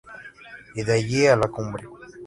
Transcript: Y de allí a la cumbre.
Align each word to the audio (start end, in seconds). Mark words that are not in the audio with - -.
Y 0.73 0.81
de 0.83 0.93
allí 0.93 1.27
a 1.27 1.35
la 1.35 1.47
cumbre. 1.47 1.85